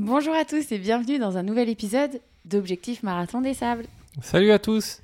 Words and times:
Bonjour 0.00 0.32
à 0.32 0.44
tous 0.44 0.70
et 0.70 0.78
bienvenue 0.78 1.18
dans 1.18 1.38
un 1.38 1.42
nouvel 1.42 1.68
épisode 1.68 2.20
d'Objectif 2.44 3.02
Marathon 3.02 3.40
des 3.40 3.52
Sables. 3.52 3.84
Salut 4.22 4.52
à 4.52 4.60
tous. 4.60 5.02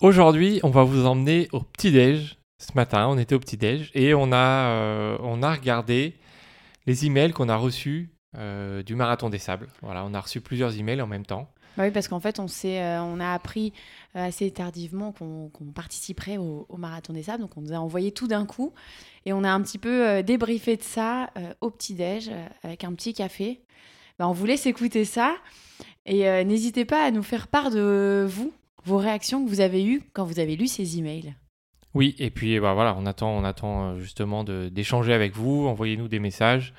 Aujourd'hui, 0.00 0.60
on 0.62 0.70
va 0.70 0.84
vous 0.84 1.06
emmener 1.06 1.48
au 1.50 1.58
petit-déj. 1.58 2.38
Ce 2.58 2.72
matin, 2.76 3.08
on 3.08 3.18
était 3.18 3.34
au 3.34 3.40
petit-déj 3.40 3.90
et 3.94 4.14
on 4.14 4.30
a, 4.30 4.36
euh, 4.36 5.18
on 5.22 5.42
a 5.42 5.52
regardé 5.52 6.14
les 6.86 7.04
emails 7.04 7.32
qu'on 7.32 7.48
a 7.48 7.56
reçus 7.56 8.12
euh, 8.36 8.84
du 8.84 8.94
Marathon 8.94 9.28
des 9.28 9.40
Sables. 9.40 9.66
Voilà, 9.82 10.04
on 10.04 10.14
a 10.14 10.20
reçu 10.20 10.40
plusieurs 10.40 10.78
emails 10.78 11.02
en 11.02 11.08
même 11.08 11.26
temps. 11.26 11.48
Bah 11.76 11.82
oui, 11.82 11.90
parce 11.90 12.06
qu'en 12.06 12.20
fait, 12.20 12.38
on, 12.38 12.46
euh, 12.46 12.98
on 13.00 13.18
a 13.18 13.32
appris 13.32 13.72
assez 14.14 14.52
tardivement 14.52 15.10
qu'on, 15.10 15.50
participerait 15.74 16.36
au, 16.36 16.64
au 16.68 16.76
Marathon 16.76 17.12
des 17.12 17.24
Sables. 17.24 17.42
Donc, 17.42 17.56
on 17.56 17.62
nous 17.62 17.72
a 17.72 17.78
envoyé 17.78 18.12
tout 18.12 18.28
d'un 18.28 18.46
coup. 18.46 18.72
Et 19.26 19.32
on 19.32 19.42
a 19.42 19.50
un 19.50 19.60
petit 19.62 19.78
peu 19.78 20.22
débriefé 20.22 20.76
de 20.76 20.84
ça 20.84 21.30
au 21.60 21.70
petit-déj 21.70 22.30
avec 22.62 22.84
un 22.84 22.92
petit 22.92 23.14
café. 23.14 23.64
Bah, 24.18 24.28
on 24.28 24.32
vous 24.32 24.46
laisse 24.46 24.66
écouter 24.66 25.04
ça. 25.04 25.36
Et 26.06 26.28
euh, 26.28 26.42
n'hésitez 26.42 26.84
pas 26.84 27.04
à 27.04 27.10
nous 27.10 27.22
faire 27.22 27.48
part 27.48 27.70
de 27.70 28.26
vous, 28.28 28.52
vos 28.84 28.96
réactions 28.96 29.44
que 29.44 29.48
vous 29.48 29.60
avez 29.60 29.84
eues 29.84 30.02
quand 30.12 30.24
vous 30.24 30.40
avez 30.40 30.56
lu 30.56 30.66
ces 30.66 30.98
emails. 30.98 31.34
Oui, 31.94 32.16
et 32.18 32.30
puis 32.30 32.58
bah, 32.58 32.74
voilà, 32.74 32.96
on 32.98 33.06
attend, 33.06 33.30
on 33.30 33.44
attend 33.44 33.90
euh, 33.90 33.98
justement 33.98 34.42
d'échanger 34.44 35.12
avec 35.12 35.34
vous. 35.34 35.66
Envoyez-nous 35.66 36.08
des 36.08 36.18
messages 36.18 36.74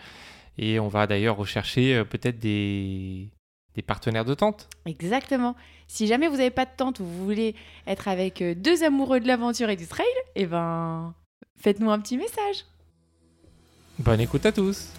et 0.57 0.79
on 0.79 0.87
va 0.87 1.07
d'ailleurs 1.07 1.37
rechercher 1.37 1.95
euh, 1.95 2.03
peut-être 2.03 2.39
des, 2.39 3.29
des 3.75 3.81
partenaires 3.81 4.25
de 4.25 4.33
tente. 4.33 4.67
Exactement. 4.85 5.55
Si 5.87 6.07
jamais 6.07 6.27
vous 6.27 6.37
n'avez 6.37 6.51
pas 6.51 6.65
de 6.65 6.71
tente 6.75 6.99
ou 6.99 7.05
vous 7.05 7.23
voulez 7.25 7.55
être 7.87 8.07
avec 8.07 8.43
deux 8.43 8.83
amoureux 8.83 9.19
de 9.19 9.27
l'aventure 9.27 9.69
et 9.69 9.75
du 9.75 9.87
trail, 9.87 10.05
eh 10.35 10.45
ben, 10.45 11.13
faites-nous 11.57 11.89
un 11.89 11.99
petit 11.99 12.17
message. 12.17 12.65
Bonne 13.99 14.21
écoute 14.21 14.45
à 14.45 14.51
tous. 14.51 14.91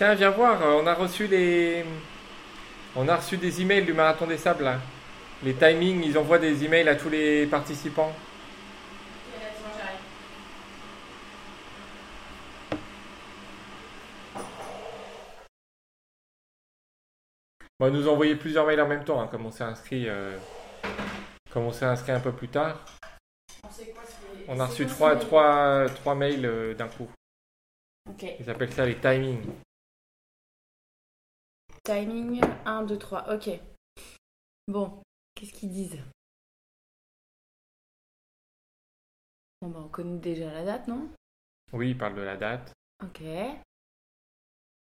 Tiens, 0.00 0.14
viens 0.14 0.30
voir, 0.30 0.62
on 0.62 0.86
a 0.86 0.94
reçu 0.94 1.26
les... 1.26 1.84
On 2.96 3.06
a 3.06 3.16
reçu 3.16 3.36
des 3.36 3.60
emails 3.60 3.84
du 3.84 3.92
Marathon 3.92 4.26
des 4.26 4.38
Sables, 4.38 4.64
là. 4.64 4.78
Les 5.42 5.52
timings, 5.52 6.02
ils 6.02 6.16
envoient 6.16 6.38
des 6.38 6.64
emails 6.64 6.88
à 6.88 6.96
tous 6.96 7.10
les 7.10 7.46
participants. 7.46 8.10
Bon, 17.78 17.88
ils 17.88 17.92
nous 17.92 18.08
ont 18.08 18.12
envoyé 18.12 18.36
plusieurs 18.36 18.64
mails 18.64 18.80
en 18.80 18.88
même 18.88 19.04
temps, 19.04 19.20
hein, 19.20 19.28
comme 19.30 19.44
on 19.44 19.50
s'est 19.50 19.64
inscrit, 19.64 20.08
euh, 20.08 20.34
comme 21.50 21.64
on 21.64 21.72
s'est 21.72 21.84
inscrit 21.84 22.12
un 22.12 22.20
peu 22.20 22.32
plus 22.32 22.48
tard. 22.48 22.86
On 24.48 24.58
a 24.60 24.64
reçu 24.64 24.86
trois, 24.86 25.16
trois, 25.16 25.84
trois 25.96 26.14
mails 26.14 26.46
euh, 26.46 26.72
d'un 26.72 26.88
coup. 26.88 27.10
Ils 28.38 28.48
appellent 28.48 28.72
ça 28.72 28.86
les 28.86 28.96
timings. 28.96 29.44
Timing 31.84 32.40
1, 32.64 32.82
2, 32.84 32.98
3. 32.98 33.34
Ok. 33.34 33.50
Bon, 34.68 35.02
qu'est-ce 35.34 35.52
qu'ils 35.52 35.72
disent? 35.72 36.02
Bon, 39.60 39.68
bah, 39.68 39.80
on 39.84 39.88
connaît 39.88 40.18
déjà 40.18 40.52
la 40.52 40.64
date, 40.64 40.88
non? 40.88 41.10
Oui, 41.72 41.90
ils 41.90 41.98
parlent 41.98 42.14
de 42.16 42.22
la 42.22 42.36
date, 42.36 42.72
Ok. 43.02 43.22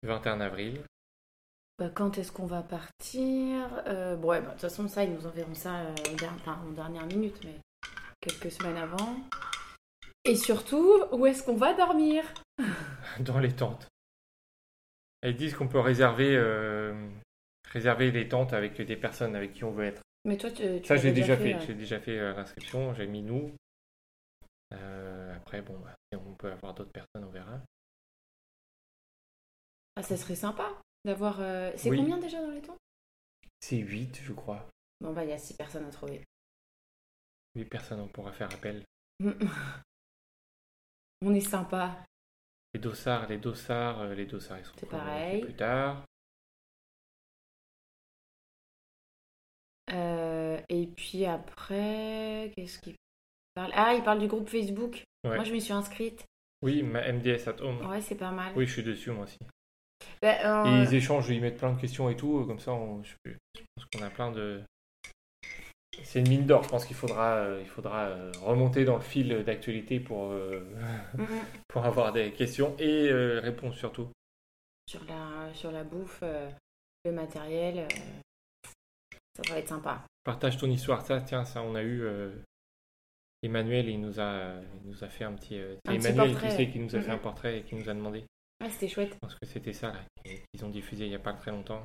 21 0.03 0.41
avril. 0.41 0.83
Bah, 1.79 1.91
quand 1.95 2.19
est-ce 2.19 2.33
qu'on 2.33 2.47
va 2.47 2.63
partir? 2.63 3.83
Euh, 3.87 4.17
bon, 4.17 4.29
ouais, 4.29 4.41
bah, 4.41 4.49
De 4.49 4.53
toute 4.53 4.61
façon, 4.61 4.89
ça, 4.89 5.05
ils 5.05 5.13
nous 5.13 5.27
enverront 5.27 5.55
ça 5.55 5.81
euh, 5.81 5.95
en, 6.47 6.71
dernière 6.73 7.07
minute, 7.07 7.39
mais 7.45 7.61
quelques 8.21 8.51
semaines 8.51 8.77
avant. 8.77 9.17
Et 10.25 10.37
surtout, 10.37 11.03
où 11.13 11.27
est-ce 11.27 11.43
qu'on 11.43 11.57
va 11.57 11.75
dormir? 11.75 12.25
Dans 13.21 13.39
les 13.39 13.55
tentes. 13.55 13.92
Ils 15.25 15.37
disent 15.37 15.55
qu'on 15.55 15.69
peut 15.69 15.79
réserver, 15.81 16.37
euh, 16.37 17.09
réserver 17.71 18.11
les 18.11 18.29
tentes 18.29 18.53
avec 18.53 18.81
des 18.81 18.97
personnes 18.97 19.37
avec 19.37 19.53
qui 19.53 19.65
on 19.65 19.71
veut 19.71 19.85
être. 19.85 20.03
Mais 20.25 20.37
toi, 20.37 20.51
tu, 20.51 20.63
tu 20.81 20.85
Ça, 20.87 20.97
j'ai 20.97 21.13
déjà 21.13 21.37
fait. 21.37 21.59
J'ai 21.67 21.75
déjà 21.75 22.01
fait 22.01 22.19
euh, 22.19 22.33
l'inscription. 22.35 22.93
J'ai 22.95 23.07
mis 23.07 23.23
nous. 23.23 23.53
Euh, 24.73 25.37
après, 25.37 25.63
bon, 25.63 25.79
bah, 25.79 25.95
si 26.13 26.19
on 26.19 26.35
peut 26.35 26.51
avoir 26.51 26.75
d'autres 26.75 26.93
personnes, 26.93 27.25
on 27.25 27.31
verra. 27.31 27.61
Ah, 29.97 30.03
ça 30.03 30.17
serait 30.17 30.35
sympa 30.37 30.71
d'avoir. 31.05 31.41
euh, 31.41 31.71
C'est 31.77 31.91
Oui. 31.91 31.99
combien 31.99 32.19
déjà 32.19 32.41
dans 32.41 32.51
les 32.51 32.63
temps 32.63 32.77
C'est 33.61 33.77
8, 33.79 34.21
je 34.23 34.33
crois. 34.33 34.69
Bon, 35.01 35.13
bah, 35.13 35.25
il 35.25 35.31
y 35.31 35.35
a 35.35 35.39
6 35.39 35.55
personnes 35.57 35.85
à 35.85 35.91
trouver. 35.91 36.25
8 37.57 37.65
personnes, 37.67 38.01
on 38.01 38.09
pourra 38.09 38.33
faire 38.33 38.53
appel. 38.53 38.83
On 41.25 41.33
est 41.35 41.41
sympa. 41.41 42.05
Les 42.75 42.81
dossards, 42.81 43.29
les 43.29 43.39
dossards, 43.39 44.01
euh, 44.01 44.15
les 44.15 44.27
dossards, 44.27 44.59
ils 44.59 44.65
sont 44.65 44.73
C'est 44.79 44.89
pareil. 44.89 45.43
plus 45.43 45.55
tard. 45.55 46.05
Euh, 49.93 50.59
et 50.69 50.87
puis 50.87 51.27
après, 51.27 52.51
qu'est-ce 52.55 52.79
qu'il 52.79 52.95
parle? 53.55 53.73
Ah, 53.75 53.95
il 53.95 54.03
parle 54.03 54.21
du 54.21 54.27
groupe 54.29 54.49
Facebook. 54.49 55.05
Ouais. 55.25 55.35
Moi, 55.37 55.45
je 55.45 55.53
m'y 55.53 55.61
suis 55.61 55.73
inscrite. 55.73 56.25
Oui, 56.63 56.83
ma 56.83 57.03
MDS 57.13 57.49
at 57.49 57.61
home. 57.61 57.85
Ouais, 57.87 58.01
c'est 58.01 58.15
pas 58.15 58.31
mal. 58.31 58.53
Oui, 58.57 58.67
je 58.67 58.73
suis 58.73 58.83
dessus, 58.83 59.11
moi 59.11 59.25
aussi. 59.25 59.39
Bah, 60.23 60.41
Et 60.41 60.47
euh, 60.47 60.85
ils 60.85 60.95
échangent, 60.95 61.29
ils 61.31 61.41
mettent 61.41 61.59
plein 61.59 61.73
de 61.73 61.81
questions 61.81 62.09
et 62.09 62.17
tout, 62.17 62.45
comme 62.47 62.61
ça, 62.61 62.73
on, 62.73 63.03
je 63.03 63.15
pense 63.25 63.87
qu'on 63.93 64.03
a 64.03 64.11
plein 64.11 64.31
de. 64.33 64.63
C'est 66.03 66.21
une 66.21 66.29
mine 66.29 66.47
d'or. 66.47 66.63
Je 66.63 66.69
pense 66.69 66.87
qu'il 66.87 66.97
faudra, 66.97 67.37
euh, 67.37 67.61
il 67.61 67.69
faudra 67.69 68.07
euh, 68.07 68.33
remonter 68.43 68.85
dans 68.85 68.97
le 68.97 69.03
fil 69.03 69.45
d'actualité 69.45 70.01
pour, 70.01 70.31
euh, 70.31 70.61
mm, 71.15 71.25
pour 71.69 71.85
avoir 71.85 72.13
des 72.13 72.33
questions 72.33 72.75
et 72.79 73.13
réponses 73.13 73.77
surtout. 73.77 74.09
sur, 74.89 75.05
la, 75.05 75.53
sur 75.55 75.71
la 75.71 75.85
bouffe, 75.85 76.23
le 77.05 77.13
matériel, 77.13 77.87
ça 79.37 79.53
va 79.53 79.59
être 79.59 79.69
sympa. 79.69 80.03
Partage 80.25 80.59
ton 80.59 80.71
histoire. 80.71 81.05
Ça, 81.05 81.21
tiens, 81.21 81.45
ça, 81.45 81.63
on 81.63 81.75
a 81.75 81.83
eu 81.83 82.07
Emmanuel. 83.43 83.89
Il 83.89 84.01
nous 84.01 84.19
a, 84.21 84.55
il 84.83 84.91
nous 84.91 85.05
a 85.05 85.09
fait 85.09 85.25
un 85.25 85.35
petit. 85.35 85.59
Un 85.59 85.77
petit 85.97 86.07
Emmanuel, 86.07 86.33
portrait, 86.33 86.51
tu 86.51 86.57
sais, 86.57 86.71
qui 86.71 86.79
nous 86.79 86.97
a 86.97 87.01
fait 87.01 87.11
un 87.11 87.19
portrait 87.19 87.59
et 87.59 87.63
qui 87.63 87.75
nous 87.75 87.89
a 87.89 87.95
demandé. 87.95 88.25
Ouais, 88.63 88.71
c'était 88.71 88.89
chouette. 88.89 89.13
Je 89.15 89.19
pense 89.19 89.35
que 89.35 89.47
c'était 89.47 89.73
ça 89.73 89.89
là 89.89 90.01
qu'ils 90.25 90.65
ont 90.65 90.71
diffusé 90.71 91.05
il 91.05 91.11
n'y 91.11 91.17
a 91.17 91.21
pas 91.21 91.33
très 91.33 91.51
longtemps. 91.51 91.83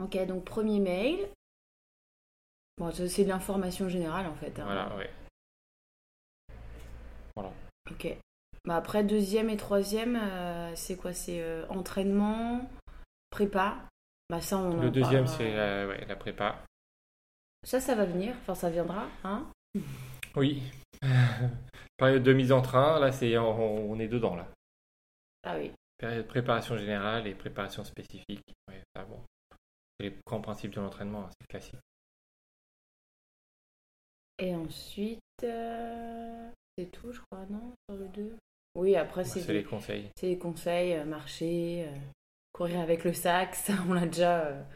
Ok, 0.00 0.16
donc 0.26 0.44
premier 0.44 0.80
mail. 0.80 1.28
Bon, 2.78 2.90
c'est 2.92 3.24
de 3.24 3.28
l'information 3.28 3.88
générale 3.88 4.26
en 4.26 4.34
fait. 4.34 4.58
hein. 4.58 4.64
Voilà, 4.64 4.96
ouais. 4.96 5.10
Ok. 7.90 8.16
Bah 8.64 8.76
après, 8.76 9.02
deuxième 9.02 9.50
et 9.50 9.56
troisième, 9.56 10.16
euh, 10.16 10.72
c'est 10.76 10.96
quoi? 10.96 11.12
C'est 11.12 11.42
euh, 11.42 11.66
entraînement, 11.68 12.68
prépa. 13.30 13.76
Bah 14.30 14.40
ça, 14.40 14.56
on 14.58 14.78
en 14.78 14.82
Le 14.82 14.90
deuxième, 14.90 15.26
c'est 15.26 15.54
la, 15.54 15.88
ouais, 15.88 16.04
la 16.06 16.16
prépa. 16.16 16.64
Ça, 17.64 17.80
ça 17.80 17.94
va 17.94 18.04
venir. 18.04 18.34
Enfin, 18.40 18.54
ça 18.54 18.70
viendra, 18.70 19.08
hein 19.24 19.46
Oui. 20.36 20.62
Période 21.96 22.22
de 22.22 22.32
mise 22.32 22.52
en 22.52 22.62
train, 22.62 22.98
là, 23.00 23.12
c'est 23.12 23.36
on, 23.36 23.90
on 23.90 23.98
est 23.98 24.08
dedans 24.08 24.36
là. 24.36 24.46
Ah 25.44 25.56
oui. 25.58 25.72
Période 25.98 26.22
de 26.24 26.28
préparation 26.28 26.76
générale 26.76 27.26
et 27.26 27.34
préparation 27.34 27.84
spécifique. 27.84 28.42
Ouais, 28.68 28.80
ça, 28.94 29.02
bon. 29.04 29.20
C'est 29.98 30.06
les 30.08 30.16
grands 30.26 30.40
principes 30.40 30.72
de 30.72 30.80
l'entraînement, 30.80 31.24
hein, 31.24 31.30
c'est 31.40 31.46
classique. 31.48 31.78
Et 34.42 34.56
ensuite, 34.56 35.20
euh, 35.44 36.50
c'est 36.76 36.90
tout, 36.90 37.12
je 37.12 37.20
crois, 37.20 37.46
non 37.46 37.72
Sur 37.88 37.96
le 37.96 38.08
2 38.08 38.36
Oui, 38.74 38.96
après, 38.96 39.24
c'est 39.24 39.46
les 39.52 39.62
conseils. 39.62 40.10
c'est 40.16 40.30
des 40.30 40.38
conseils, 40.38 40.94
euh, 40.94 41.04
marcher, 41.04 41.86
euh, 41.86 41.96
courir 42.52 42.80
avec 42.80 43.04
le 43.04 43.12
sac, 43.12 43.54
ça, 43.54 43.74
on 43.88 43.92
l'a 43.92 44.06
déjà, 44.06 44.66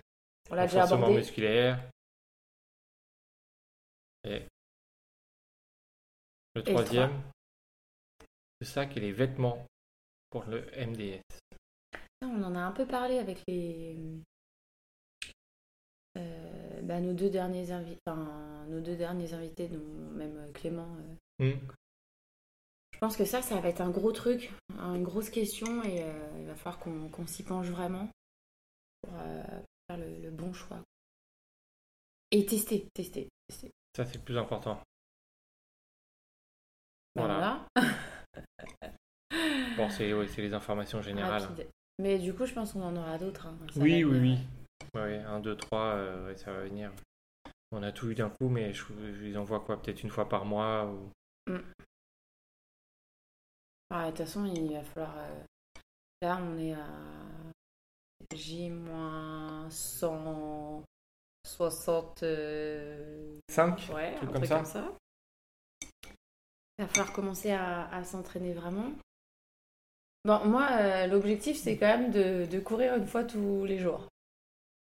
on 0.50 0.54
l'a 0.54 0.68
déjà 0.68 0.84
abordé. 0.84 1.16
musculaire. 1.16 1.82
Et 4.22 4.44
le 6.54 6.62
troisième, 6.62 7.20
le 8.60 8.66
sac 8.66 8.96
et 8.96 9.00
les 9.00 9.12
vêtements 9.12 9.66
pour 10.30 10.44
le 10.44 10.64
MDS. 10.76 11.22
On 12.22 12.40
en 12.44 12.54
a 12.54 12.60
un 12.60 12.72
peu 12.72 12.86
parlé 12.86 13.18
avec 13.18 13.42
les... 13.48 13.96
bah, 16.86 17.00
nos, 17.00 17.12
deux 17.12 17.30
derniers 17.30 17.70
invités, 17.72 18.00
enfin, 18.06 18.64
nos 18.68 18.80
deux 18.80 18.96
derniers 18.96 19.32
invités, 19.34 19.68
dont 19.68 19.84
même 20.14 20.36
euh, 20.38 20.52
Clément. 20.52 20.88
euh. 21.40 21.54
Hmm. 21.54 21.58
Je 22.92 22.98
pense 22.98 23.16
que 23.16 23.24
ça, 23.26 23.42
ça 23.42 23.60
va 23.60 23.68
être 23.68 23.82
un 23.82 23.90
gros 23.90 24.12
truc, 24.12 24.50
hein, 24.78 24.94
une 24.94 25.04
grosse 25.04 25.28
question, 25.28 25.82
et 25.82 26.02
euh, 26.02 26.28
il 26.38 26.46
va 26.46 26.54
falloir 26.54 26.78
qu'on 26.78 27.26
s'y 27.26 27.42
penche 27.42 27.66
vraiment 27.66 28.08
pour 29.02 29.12
faire 29.12 29.98
le, 29.98 30.22
le 30.22 30.30
bon 30.30 30.52
choix. 30.54 30.80
Et 32.30 32.46
tester, 32.46 32.88
tester, 32.94 33.28
tester. 33.48 33.70
Ça, 33.94 34.04
c'est 34.06 34.16
le 34.16 34.24
plus 34.24 34.38
important. 34.38 34.80
Bah, 37.14 37.22
Voilà. 37.26 37.66
Bon, 39.76 39.90
c'est 39.90 40.12
ouais, 40.14 40.26
les 40.38 40.54
informations 40.54 41.02
générales. 41.02 41.42
Rapide. 41.42 41.68
Mais 41.98 42.18
du 42.18 42.32
coup, 42.34 42.46
je 42.46 42.54
pense 42.54 42.72
qu'on 42.72 42.82
en 42.82 42.96
aura 42.96 43.18
d'autres. 43.18 43.46
hein. 43.46 43.58
Oui, 43.76 44.04
oui, 44.04 44.18
oui. 44.18 44.38
Ouais, 44.96 45.18
1, 45.18 45.40
2, 45.40 45.56
3, 45.56 46.34
ça 46.36 46.52
va 46.52 46.64
venir. 46.64 46.92
On 47.72 47.82
a 47.82 47.92
tout 47.92 48.10
eu 48.10 48.14
d'un 48.14 48.30
coup, 48.30 48.48
mais 48.48 48.72
je, 48.72 48.84
je 48.86 49.24
les 49.24 49.36
envoie 49.36 49.60
quoi 49.60 49.80
Peut-être 49.80 50.02
une 50.02 50.10
fois 50.10 50.28
par 50.28 50.44
mois 50.44 50.86
ou... 50.86 51.10
Ah, 53.90 54.06
de 54.06 54.10
toute 54.16 54.26
façon, 54.26 54.44
il 54.46 54.72
va 54.72 54.82
falloir. 54.82 55.16
euh, 55.18 55.42
Là, 56.22 56.38
on 56.42 56.58
est 56.58 56.72
à 56.72 56.86
J-160. 58.34 60.84
euh, 62.22 63.38
5 63.48 63.90
Ouais, 63.94 64.16
un 64.16 64.20
comme 64.26 64.34
truc 64.34 64.46
ça. 64.46 64.56
comme 64.56 64.64
ça. 64.64 64.92
Il 66.78 66.84
va 66.84 66.88
falloir 66.88 67.12
commencer 67.12 67.52
à, 67.52 67.88
à 67.94 68.04
s'entraîner 68.04 68.52
vraiment. 68.52 68.90
Bon, 70.24 70.44
moi, 70.46 70.68
euh, 70.72 71.06
l'objectif, 71.06 71.56
c'est 71.56 71.76
quand 71.78 71.86
même 71.86 72.10
de, 72.10 72.46
de 72.46 72.60
courir 72.60 72.96
une 72.96 73.06
fois 73.06 73.24
tous 73.24 73.64
les 73.64 73.78
jours. 73.78 74.08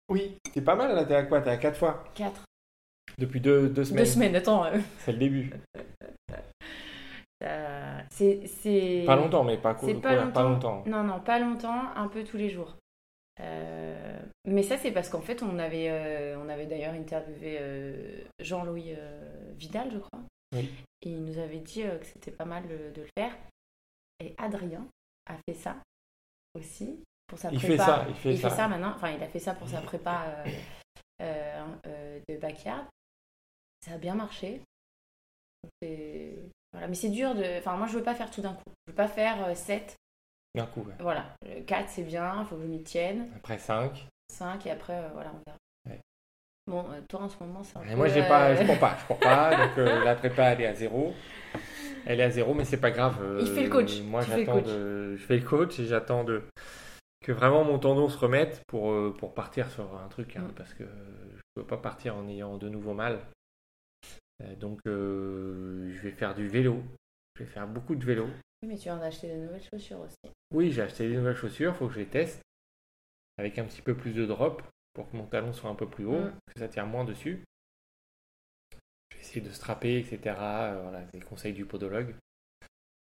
Oui, 0.09 0.37
c'est 0.53 0.61
pas 0.63 0.75
mal 0.75 0.93
là, 0.95 1.05
t'es 1.05 1.15
à 1.15 1.23
quoi? 1.23 1.41
T'es 1.41 1.49
à 1.51 1.57
4 1.57 1.77
fois? 1.77 2.03
Quatre. 2.15 2.43
Depuis 3.17 3.39
deux, 3.41 3.69
deux 3.69 3.83
semaines. 3.85 4.03
Deux 4.03 4.09
semaines, 4.09 4.35
attends. 4.35 4.65
euh, 4.65 4.77
C'est 4.99 5.11
le 5.11 5.17
début. 5.19 5.51
euh, 7.43 7.99
c'est. 8.09 9.03
Pas 9.05 9.15
longtemps, 9.15 9.43
mais 9.43 9.57
pas, 9.57 9.73
cou- 9.75 9.87
pas 9.99 10.15
courir 10.15 10.33
pas 10.33 10.43
longtemps. 10.43 10.49
longtemps. 10.49 10.83
Non, 10.87 11.03
non, 11.03 11.19
pas 11.19 11.39
longtemps, 11.39 11.81
un 11.95 12.07
peu 12.07 12.23
tous 12.23 12.37
les 12.37 12.49
jours. 12.49 12.75
Euh, 13.41 14.19
mais 14.45 14.63
ça, 14.63 14.77
c'est 14.77 14.91
parce 14.91 15.09
qu'en 15.09 15.21
fait, 15.21 15.41
on 15.43 15.59
avait, 15.59 15.89
euh, 15.89 16.37
on 16.43 16.49
avait 16.49 16.65
d'ailleurs 16.65 16.93
interviewé 16.93 18.25
Jean-Louis 18.39 18.95
Vidal, 19.57 19.89
je 19.93 19.97
crois. 19.99 20.19
Oui. 20.55 20.69
Et 21.03 21.09
il 21.11 21.23
nous 21.23 21.37
avait 21.37 21.59
dit 21.59 21.83
que 21.83 22.05
c'était 22.05 22.31
pas 22.31 22.45
mal 22.45 22.67
de 22.67 23.01
le 23.01 23.07
faire. 23.17 23.31
Et 24.19 24.33
Adrien 24.37 24.85
a 25.27 25.35
fait 25.47 25.53
ça 25.55 25.77
aussi 26.55 26.99
pour 27.29 27.39
sa 27.39 27.49
Il 27.51 27.59
fait 27.61 27.77
ça, 27.77 28.05
il 28.09 28.15
fait 28.15 28.35
ça. 28.49 28.67
maintenant. 28.67 28.91
Enfin, 28.95 29.11
il 29.11 29.23
a 29.23 29.27
fait 29.27 29.39
ça 29.39 29.53
pour 29.53 29.69
sa 29.69 29.79
prépa 29.81 30.25
euh, 30.27 30.45
euh, 31.21 31.65
euh, 31.87 32.19
de 32.27 32.35
backyard. 32.37 32.85
Ça 33.85 33.93
a 33.93 33.97
bien 33.97 34.15
marché. 34.15 34.61
Voilà. 35.81 36.87
Mais 36.87 36.95
c'est 36.95 37.09
dur 37.09 37.35
de. 37.35 37.59
Enfin, 37.59 37.77
moi, 37.77 37.87
je 37.87 37.93
veux 37.93 38.03
pas 38.03 38.15
faire 38.15 38.29
tout 38.29 38.41
d'un 38.41 38.53
coup. 38.53 38.63
Je 38.87 38.91
veux 38.91 38.95
pas 38.95 39.07
faire 39.07 39.55
7 39.55 39.95
D'un 40.55 40.65
coup, 40.65 40.81
ouais. 40.81 40.95
voilà, 40.99 41.25
4 41.67 41.89
c'est 41.89 42.03
bien, 42.03 42.41
il 42.41 42.45
faut 42.47 42.55
que 42.55 42.63
je 42.63 42.67
m'y 42.67 42.81
tienne. 42.81 43.29
Après 43.35 43.59
5. 43.59 44.07
5 44.33 44.65
et 44.65 44.71
après, 44.71 44.99
voilà, 45.13 45.31
on 45.33 45.41
verra. 45.45 45.57
Bon, 46.67 46.85
toi 47.07 47.21
en 47.21 47.29
ce 47.29 47.37
moment, 47.39 47.63
c'est 47.63 47.77
un 47.77 47.95
moi, 47.95 48.07
j'ai 48.07 48.21
pas, 48.21 48.53
je 48.55 48.63
cours 48.63 48.77
pas, 48.77 48.95
je 49.01 49.05
cours 49.07 49.19
pas. 49.19 49.49
donc 49.67 49.77
euh, 49.79 50.03
la 50.03 50.15
prépa, 50.15 50.43
elle 50.51 50.61
est 50.61 50.67
à 50.67 50.75
zéro. 50.75 51.13
Elle 52.05 52.19
est 52.19 52.23
à 52.23 52.29
zéro, 52.29 52.53
mais 52.53 52.63
c'est 52.63 52.79
pas 52.79 52.91
grave. 52.91 53.17
euh, 53.21 53.39
Il 53.41 53.47
fait 53.47 53.63
le 53.63 53.69
coach, 53.69 54.01
Moi, 54.01 54.21
j'attends 54.21 54.61
de, 54.61 55.15
je 55.17 55.25
fais 55.25 55.37
le 55.37 55.43
coach 55.45 55.79
et 55.79 55.85
j'attends 55.87 56.23
de 56.23 56.43
que 57.29 57.33
vraiment 57.33 57.63
mon 57.63 57.77
tendon 57.77 58.09
se 58.09 58.17
remette 58.17 58.63
pour 58.65 58.91
euh, 58.91 59.15
pour 59.15 59.35
partir 59.35 59.69
sur 59.69 59.95
un 59.95 60.07
truc, 60.07 60.35
hein, 60.35 60.47
Mm. 60.47 60.53
parce 60.55 60.73
que 60.73 60.83
je 60.83 61.41
peux 61.53 61.63
pas 61.63 61.77
partir 61.77 62.15
en 62.15 62.27
ayant 62.27 62.57
de 62.57 62.67
nouveau 62.69 62.95
mal. 62.95 63.19
Euh, 64.41 64.55
donc, 64.55 64.79
euh, 64.87 65.91
je 65.91 65.99
vais 66.01 66.09
faire 66.11 66.33
du 66.33 66.47
vélo. 66.47 66.81
Je 67.35 67.43
vais 67.43 67.49
faire 67.51 67.67
beaucoup 67.67 67.93
de 67.95 68.03
vélo. 68.03 68.25
Oui, 68.63 68.69
mais 68.69 68.77
tu 68.79 68.89
en 68.89 68.99
acheter 69.01 69.29
de 69.31 69.41
nouvelles 69.41 69.61
chaussures 69.61 69.99
aussi. 69.99 70.15
Oui, 70.51 70.71
j'ai 70.71 70.81
acheté 70.81 71.07
des 71.07 71.17
nouvelles 71.17 71.35
chaussures, 71.35 71.75
faut 71.75 71.87
que 71.87 71.93
je 71.93 71.99
les 71.99 72.07
teste 72.07 72.41
avec 73.37 73.59
un 73.59 73.65
petit 73.65 73.83
peu 73.83 73.95
plus 73.95 74.13
de 74.13 74.25
drop 74.25 74.63
pour 74.93 75.07
que 75.11 75.15
mon 75.15 75.27
talon 75.27 75.53
soit 75.53 75.69
un 75.69 75.75
peu 75.75 75.87
plus 75.87 76.05
haut, 76.05 76.19
Mm. 76.19 76.33
que 76.47 76.59
ça 76.59 76.67
tire 76.67 76.87
moins 76.87 77.05
dessus. 77.05 77.43
Je 79.11 79.17
vais 79.17 79.21
essayer 79.21 79.41
de 79.41 79.51
strapper, 79.51 79.99
etc. 79.99 80.17
Voilà, 80.81 81.03
les 81.13 81.19
conseils 81.21 81.53
du 81.53 81.65
podologue. 81.65 82.15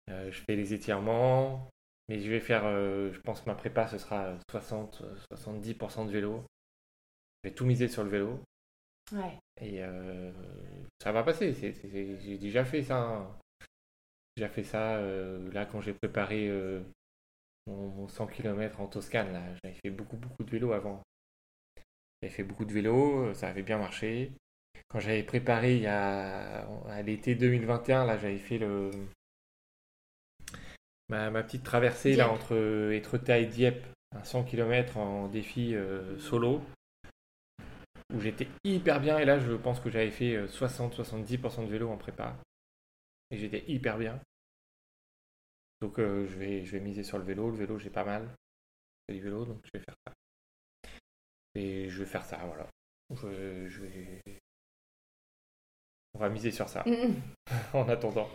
Euh, 0.09 0.31
je 0.31 0.41
fais 0.41 0.55
les 0.55 0.73
étirements, 0.73 1.69
mais 2.09 2.19
je 2.19 2.29
vais 2.29 2.39
faire, 2.39 2.65
euh, 2.65 3.11
je 3.13 3.19
pense 3.21 3.41
que 3.41 3.49
ma 3.49 3.55
prépa 3.55 3.87
ce 3.87 3.97
sera 3.97 4.37
60, 4.49 5.01
euh, 5.03 5.15
70% 5.31 6.05
de 6.05 6.11
vélo. 6.11 6.43
Je 7.43 7.49
vais 7.49 7.55
tout 7.55 7.65
miser 7.65 7.87
sur 7.87 8.03
le 8.03 8.09
vélo 8.09 8.39
Ouais. 9.13 9.39
et 9.61 9.83
euh, 9.83 10.31
ça 11.01 11.11
va 11.13 11.23
passer. 11.23 11.53
J'ai 11.53 12.37
déjà 12.37 12.65
fait 12.65 12.83
ça. 12.83 12.97
hein. 12.97 13.37
J'ai 14.35 14.43
déjà 14.43 14.49
fait 14.53 14.63
ça 14.63 14.97
euh, 14.97 15.51
là 15.53 15.65
quand 15.65 15.81
j'ai 15.81 15.93
préparé 15.93 16.49
mon, 17.67 17.87
mon 17.89 18.07
100 18.07 18.27
km 18.27 18.81
en 18.81 18.87
Toscane. 18.87 19.31
là. 19.33 19.41
J'avais 19.63 19.75
fait 19.75 19.89
beaucoup, 19.89 20.17
beaucoup 20.17 20.43
de 20.43 20.51
vélo 20.51 20.73
avant. 20.73 21.01
J'avais 22.21 22.33
fait 22.33 22.43
beaucoup 22.43 22.65
de 22.65 22.73
vélo, 22.73 23.33
ça 23.33 23.47
avait 23.49 23.63
bien 23.63 23.77
marché. 23.77 24.31
Quand 24.89 24.99
j'avais 24.99 25.23
préparé 25.23 25.75
il 25.75 25.81
y 25.83 25.87
a 25.87 26.67
à 26.87 27.01
l'été 27.01 27.35
2021, 27.35 28.05
là 28.05 28.17
j'avais 28.17 28.37
fait 28.39 28.57
le 28.57 28.91
ma, 31.09 31.29
ma 31.29 31.43
petite 31.43 31.63
traversée 31.63 32.15
là 32.15 32.29
entre 32.29 32.91
Étretat 32.93 33.37
et 33.39 33.45
Dieppe, 33.45 33.85
un 34.15 34.23
100 34.23 34.43
km 34.45 34.97
en 34.97 35.27
défi 35.27 35.75
euh, 35.75 36.17
solo 36.19 36.61
où 38.13 38.21
j'étais 38.21 38.47
hyper 38.63 39.01
bien 39.01 39.17
et 39.19 39.25
là 39.25 39.39
je 39.39 39.51
pense 39.53 39.79
que 39.79 39.89
j'avais 39.89 40.11
fait 40.11 40.35
euh, 40.35 40.47
60-70% 40.47 41.65
de 41.65 41.71
vélo 41.71 41.89
en 41.89 41.97
prépa 41.97 42.35
et 43.31 43.37
j'étais 43.37 43.63
hyper 43.67 43.97
bien. 43.97 44.19
Donc 45.81 45.99
euh, 45.99 46.25
je, 46.25 46.37
vais, 46.37 46.63
je 46.63 46.71
vais 46.71 46.79
miser 46.79 47.03
sur 47.03 47.17
le 47.17 47.23
vélo. 47.23 47.49
Le 47.51 47.57
vélo 47.57 47.77
j'ai 47.77 47.89
pas 47.89 48.05
mal. 48.05 48.27
C'est 49.07 49.15
du 49.15 49.21
vélo 49.21 49.45
donc 49.45 49.59
je 49.65 49.77
vais 49.77 49.83
faire 49.83 49.95
ça. 50.05 50.13
Et 51.55 51.89
je 51.89 51.99
vais 51.99 52.05
faire 52.09 52.25
ça 52.25 52.37
voilà. 52.45 52.67
Je, 53.13 53.67
je 53.67 53.81
vais 53.81 54.21
on 56.13 56.19
va 56.19 56.29
miser 56.29 56.51
sur 56.51 56.67
ça 56.67 56.83
Mm. 56.85 57.13
en 57.73 57.87
attendant. 57.89 58.29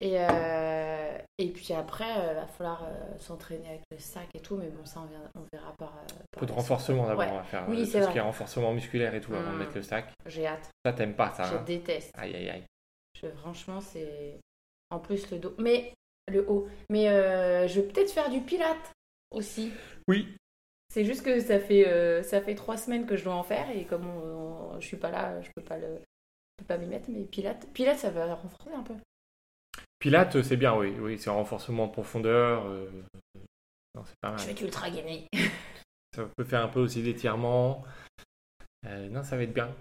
Et, 0.00 0.20
euh, 0.20 0.91
et 1.38 1.48
puis 1.50 1.72
après, 1.72 2.04
il 2.30 2.34
va 2.34 2.46
falloir 2.46 2.84
euh, 2.84 3.18
s'entraîner 3.18 3.68
avec 3.68 3.82
le 3.90 3.98
sac 3.98 4.28
et 4.34 4.40
tout, 4.40 4.56
mais 4.56 4.68
bon, 4.68 4.84
ça, 4.84 5.00
on, 5.00 5.06
verra- 5.06 5.30
on 5.36 5.44
verra 5.52 5.72
par. 5.78 5.88
euh, 5.96 6.00
un 6.00 6.24
par 6.30 6.40
peu 6.40 6.46
de 6.46 6.52
renforcement 6.52 7.06
d'abord 7.06 7.18
Ouais. 7.24 7.30
on 7.32 7.36
va 7.36 7.42
faire 7.44 7.68
Oui, 7.68 7.80
euh, 7.82 7.84
c'est 7.84 8.02
ce 8.02 8.08
qui 8.10 8.18
est 8.18 8.20
renforcement 8.20 8.72
musculaire 8.72 9.14
et 9.14 9.20
tout 9.20 9.34
avant 9.34 9.52
de 9.52 9.58
mettre 9.58 9.74
le 9.74 9.82
sac. 9.82 10.12
J'ai 10.26 10.46
hâte. 10.46 10.68
ça 10.84 10.92
t'aimes 10.92 11.14
pas 11.16 11.32
ça 11.32 11.44
Je 11.44 11.54
hein 11.56 11.62
déteste. 11.64 12.10
aïe 12.18 12.34
aïe 12.34 12.48
aïe 12.50 12.64
Je- 13.20 13.28
franchement, 13.28 13.80
c'est. 13.80 14.38
En 14.90 14.98
plus, 14.98 15.30
le 15.30 15.38
dos. 15.38 15.54
Mais. 15.58 15.92
Le 16.30 16.48
haut. 16.48 16.68
Mais 16.88 17.08
euh, 17.08 17.66
je 17.66 17.80
vais 17.80 17.88
peut-être 17.88 18.12
faire 18.12 18.30
du 18.30 18.40
pilate 18.40 18.92
aussi. 19.32 19.72
oui 20.08 20.36
C'est 20.88 21.04
juste 21.04 21.24
que 21.24 21.40
ça 21.40 21.58
fait, 21.58 21.88
euh, 21.88 22.22
ça 22.22 22.40
fait 22.40 22.54
trois 22.54 22.76
semaines 22.76 23.06
que 23.06 23.16
je 23.16 23.24
dois 23.24 23.34
en 23.34 23.42
faire 23.42 23.68
et 23.70 23.84
comme 23.84 24.06
on- 24.06 24.74
on- 24.76 24.80
je 24.80 24.86
suis 24.86 24.96
pas 24.96 25.10
là, 25.10 25.40
je 25.40 25.50
peux 25.56 25.62
pas 25.62 25.78
le. 25.78 25.96
je 25.98 26.64
peux 26.64 26.66
pas 26.66 26.76
m'y 26.78 26.86
mettre, 26.86 27.08
mais 27.10 27.24
Pilate, 27.24 27.66
Pilate, 27.72 27.98
ça 27.98 28.10
va 28.10 28.34
renforcer 28.34 28.70
un 28.72 28.82
peu. 28.82 28.94
Pilates 30.02 30.42
c'est 30.42 30.56
bien 30.56 30.76
oui 30.76 30.92
oui 31.00 31.16
c'est 31.16 31.30
un 31.30 31.34
renforcement 31.34 31.84
en 31.84 31.88
profondeur 31.88 32.66
euh, 32.66 32.90
non 33.94 34.02
c'est 34.04 34.18
pas 34.20 34.30
mal 34.30 34.38
Je 34.40 34.46
vais 34.46 34.50
être 34.50 34.60
ultra 34.62 34.90
gainé. 34.90 35.28
Ça 36.14 36.24
peut 36.36 36.44
faire 36.44 36.62
un 36.62 36.68
peu 36.68 36.80
aussi 36.80 37.02
d'étirement. 37.02 37.84
Euh, 38.86 39.08
non, 39.08 39.22
ça 39.22 39.36
va 39.36 39.44
être 39.44 39.54
bien. 39.54 39.74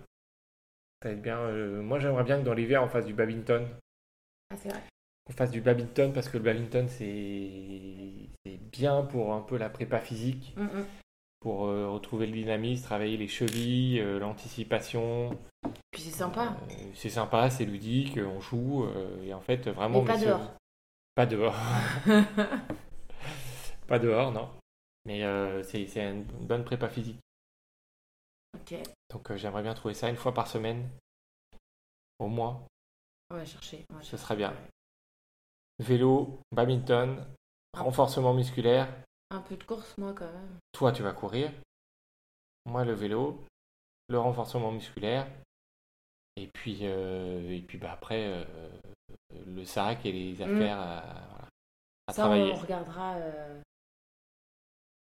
Ça 1.01 1.09
va 1.09 1.15
être 1.15 1.21
bien. 1.21 1.37
Euh, 1.39 1.81
moi, 1.81 1.99
j'aimerais 1.99 2.23
bien 2.23 2.39
que 2.39 2.45
dans 2.45 2.53
l'hiver, 2.53 2.81
on 2.83 2.87
fasse 2.87 3.05
du 3.05 3.13
badminton. 3.13 3.67
Ah, 4.49 4.55
c'est 4.55 4.69
vrai. 4.69 4.81
On 5.29 5.33
fasse 5.33 5.51
du 5.51 5.59
badminton 5.59 6.13
parce 6.13 6.29
que 6.29 6.37
le 6.37 6.43
badminton, 6.43 6.87
c'est 6.87 8.29
c'est 8.45 8.57
bien 8.71 9.03
pour 9.03 9.33
un 9.33 9.41
peu 9.41 9.57
la 9.57 9.69
prépa 9.69 9.99
physique, 9.99 10.53
Mm, 10.55 10.63
mm. 10.63 10.85
Pour 11.41 11.65
euh, 11.65 11.89
retrouver 11.89 12.27
le 12.27 12.33
dynamisme, 12.33 12.83
travailler 12.83 13.17
les 13.17 13.27
chevilles, 13.27 13.99
euh, 13.99 14.19
l'anticipation. 14.19 15.37
Puis 15.89 16.03
c'est 16.03 16.11
sympa. 16.11 16.55
Euh, 16.69 16.91
c'est 16.93 17.09
sympa, 17.09 17.49
c'est 17.49 17.65
ludique, 17.65 18.17
on 18.17 18.39
joue. 18.39 18.87
et 19.23 19.33
en 19.33 19.41
fait, 19.41 19.67
vraiment. 19.67 20.01
Mais 20.01 20.07
pas 20.07 20.17
dehors. 20.17 20.53
Pas 21.15 21.25
dehors. 21.25 21.55
pas 23.87 23.99
dehors, 23.99 24.31
non. 24.31 24.49
Mais 25.05 25.23
c'est 25.63 25.87
une 25.97 26.23
bonne 26.23 26.63
prépa 26.63 26.87
physique. 26.87 27.19
ok. 28.55 28.77
Donc 29.09 29.35
j'aimerais 29.35 29.63
bien 29.63 29.73
trouver 29.73 29.95
ça 29.95 30.09
une 30.09 30.15
fois 30.15 30.33
par 30.33 30.47
semaine, 30.47 30.87
au 32.19 32.27
moins. 32.27 32.63
On 33.31 33.35
va 33.35 33.45
chercher. 33.45 33.83
on 33.89 33.95
va 33.95 34.03
Ce 34.03 34.15
serait 34.15 34.35
bien. 34.35 34.53
Vélo, 35.79 36.39
badminton, 36.51 37.25
renforcement 37.73 38.33
musculaire. 38.35 38.87
Un 39.31 39.41
peu 39.41 39.55
de 39.55 39.63
course, 39.63 39.97
moi, 39.97 40.13
quand 40.13 40.31
même. 40.31 40.57
Toi, 40.73 40.91
tu 40.91 41.03
vas 41.03 41.13
courir. 41.13 41.51
Moi, 42.65 42.83
le 42.85 42.93
vélo, 42.93 43.43
le 44.09 44.19
renforcement 44.19 44.71
musculaire. 44.71 45.27
Et 46.35 46.47
puis, 46.47 46.79
euh, 46.83 47.49
et 47.49 47.61
puis 47.61 47.77
bah, 47.77 47.93
après, 47.93 48.27
euh, 48.27 48.69
le 49.47 49.65
sac 49.65 50.05
et 50.05 50.11
les 50.11 50.41
affaires 50.41 50.79
à, 50.79 51.01
voilà, 51.29 51.47
à 52.07 52.13
Ça, 52.13 52.21
travailler. 52.23 52.51
on 52.51 52.55
regardera. 52.57 53.15
euh, 53.15 53.61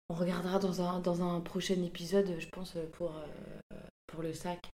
On 0.10 0.14
regardera 0.16 0.58
dans 0.60 0.82
un, 0.82 1.00
dans 1.00 1.22
un 1.22 1.40
prochain 1.42 1.82
épisode, 1.84 2.40
je 2.40 2.50
pense, 2.50 2.76
pour, 2.94 3.14
pour 4.08 4.22
le 4.24 4.34
sac. 4.34 4.70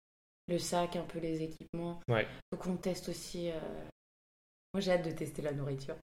Le 0.48 0.60
sac, 0.60 0.96
un 0.96 1.06
peu 1.06 1.20
les 1.20 1.42
équipements. 1.42 2.02
Ouais. 2.08 2.28
Faut 2.54 2.60
qu'on 2.62 2.78
teste 2.78 3.10
aussi. 3.10 3.50
Moi, 4.74 4.82
j'ai 4.82 4.92
hâte 4.92 5.06
de 5.06 5.12
tester 5.12 5.42
la 5.42 5.54
nourriture. 5.54 5.96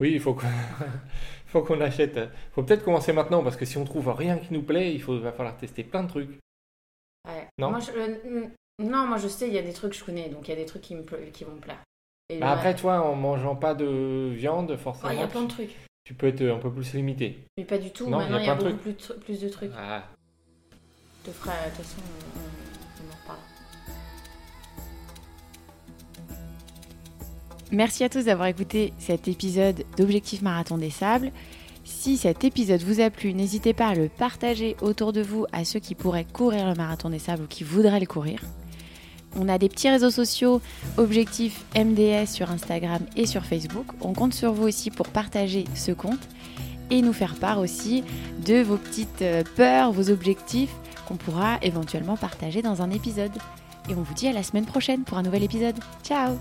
Oui, 0.00 0.12
il 0.12 0.20
faut 0.20 0.34
qu'on 0.34 0.46
faut 1.46 1.62
qu'on 1.62 1.80
achète. 1.80 2.18
faut 2.52 2.62
peut-être 2.62 2.84
commencer 2.84 3.12
maintenant 3.12 3.42
parce 3.42 3.56
que 3.56 3.64
si 3.64 3.76
on 3.78 3.84
trouve 3.84 4.08
rien 4.10 4.38
qui 4.38 4.52
nous 4.52 4.62
plaît, 4.62 4.94
il 4.94 5.02
faut, 5.02 5.18
va 5.18 5.32
falloir 5.32 5.56
tester 5.56 5.84
plein 5.84 6.04
de 6.04 6.08
trucs. 6.08 6.30
Ouais. 7.26 7.46
Non? 7.58 7.70
Moi, 7.70 7.80
je, 7.80 7.90
euh, 7.92 8.46
non, 8.80 9.06
moi 9.06 9.18
je 9.18 9.28
sais, 9.28 9.48
il 9.48 9.54
y 9.54 9.58
a 9.58 9.62
des 9.62 9.72
trucs 9.72 9.92
que 9.92 9.98
je 9.98 10.04
connais, 10.04 10.28
donc 10.28 10.46
il 10.48 10.50
y 10.50 10.54
a 10.54 10.56
des 10.56 10.66
trucs 10.66 10.82
qui, 10.82 10.94
me 10.94 11.02
qui 11.02 11.44
vont 11.44 11.54
me 11.54 11.60
plaire. 11.60 11.82
Et 12.30 12.38
Bah, 12.38 12.52
après, 12.52 12.74
toi, 12.76 13.00
en 13.00 13.14
mangeant 13.14 13.56
pas 13.56 13.74
de 13.74 14.30
viande, 14.34 14.76
forcément, 14.76 15.10
il 15.10 15.18
y 15.18 15.22
a 15.22 15.26
plein 15.26 15.42
de 15.42 15.48
trucs. 15.48 15.74
tu 16.04 16.14
peux 16.14 16.26
être 16.28 16.42
un 16.42 16.58
peu 16.58 16.70
plus 16.70 16.92
limité. 16.94 17.38
Mais 17.56 17.64
pas 17.64 17.78
du 17.78 17.90
tout. 17.90 18.08
Non, 18.08 18.18
Maintenant, 18.18 18.36
il 18.38 18.42
il 18.42 18.44
y 18.44 18.46
y 18.46 18.50
a 18.50 18.52
a, 18.52 18.56
plein 18.56 18.66
de 18.66 18.70
beaucoup 18.72 18.82
plus 18.92 19.08
de, 19.08 19.14
plus 19.14 19.40
de 19.40 19.48
trucs. 19.48 19.72
Ah. 19.76 20.04
Te 21.24 21.30
ferai, 21.30 21.50
de 21.70 21.76
toute 21.76 21.84
façon, 21.84 22.00
on, 22.00 22.38
on- 22.40 22.42
on 22.44 22.57
Merci 27.70 28.02
à 28.02 28.08
tous 28.08 28.24
d'avoir 28.24 28.48
écouté 28.48 28.94
cet 28.98 29.28
épisode 29.28 29.84
d'Objectif 29.98 30.40
Marathon 30.40 30.78
des 30.78 30.90
Sables. 30.90 31.30
Si 31.84 32.16
cet 32.16 32.44
épisode 32.44 32.82
vous 32.82 33.00
a 33.00 33.10
plu, 33.10 33.34
n'hésitez 33.34 33.74
pas 33.74 33.88
à 33.88 33.94
le 33.94 34.08
partager 34.08 34.76
autour 34.80 35.12
de 35.12 35.20
vous 35.20 35.46
à 35.52 35.64
ceux 35.64 35.78
qui 35.78 35.94
pourraient 35.94 36.24
courir 36.24 36.66
le 36.66 36.74
Marathon 36.74 37.10
des 37.10 37.18
Sables 37.18 37.44
ou 37.44 37.46
qui 37.46 37.64
voudraient 37.64 38.00
le 38.00 38.06
courir. 38.06 38.40
On 39.36 39.48
a 39.48 39.58
des 39.58 39.68
petits 39.68 39.90
réseaux 39.90 40.10
sociaux 40.10 40.62
Objectif 40.96 41.64
MDS 41.76 42.26
sur 42.26 42.50
Instagram 42.50 43.00
et 43.16 43.26
sur 43.26 43.44
Facebook. 43.44 43.86
On 44.00 44.14
compte 44.14 44.32
sur 44.32 44.52
vous 44.52 44.66
aussi 44.66 44.90
pour 44.90 45.08
partager 45.08 45.64
ce 45.74 45.92
compte 45.92 46.28
et 46.90 47.02
nous 47.02 47.12
faire 47.12 47.34
part 47.34 47.58
aussi 47.58 48.02
de 48.46 48.62
vos 48.62 48.76
petites 48.76 49.22
euh, 49.22 49.42
peurs, 49.56 49.92
vos 49.92 50.10
objectifs 50.10 50.74
qu'on 51.06 51.16
pourra 51.16 51.58
éventuellement 51.60 52.16
partager 52.16 52.62
dans 52.62 52.80
un 52.80 52.90
épisode. 52.90 53.32
Et 53.90 53.94
on 53.94 54.02
vous 54.02 54.14
dit 54.14 54.28
à 54.28 54.32
la 54.32 54.42
semaine 54.42 54.66
prochaine 54.66 55.02
pour 55.02 55.18
un 55.18 55.22
nouvel 55.22 55.42
épisode. 55.42 55.76
Ciao 56.02 56.38